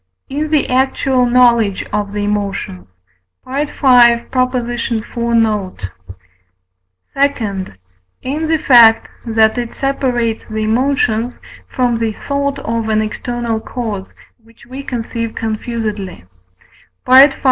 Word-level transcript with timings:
In 0.29 0.49
the 0.49 0.67
actual 0.67 1.27
knowledge 1.27 1.83
of 1.93 2.11
the 2.11 2.23
emotions 2.23 2.87
(V. 3.45 3.61
iv. 3.61 4.33
note). 4.33 5.89
II. 7.15 7.65
In 8.23 8.47
the 8.47 8.57
fact 8.57 9.09
that 9.27 9.59
it 9.59 9.75
separates 9.75 10.43
the 10.45 10.63
emotions 10.63 11.37
from 11.67 11.97
the 11.97 12.13
thought 12.27 12.57
of 12.57 12.89
an 12.89 13.03
external 13.03 13.59
cause, 13.59 14.15
which 14.43 14.65
we 14.65 14.81
conceive 14.81 15.35
confusedly 15.35 16.25
(V. 17.07 17.33